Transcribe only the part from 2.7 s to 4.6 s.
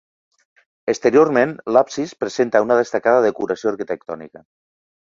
destacada decoració arquitectònica.